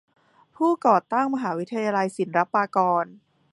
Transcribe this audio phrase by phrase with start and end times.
[0.55, 3.05] ผู้ก่อตั้งมหาวิทยาลัยศิลปากร